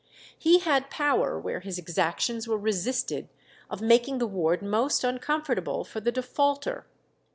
[0.35, 3.29] He had power where his exactions were resisted
[3.69, 6.87] of making the ward most uncomfortable for the defaulter.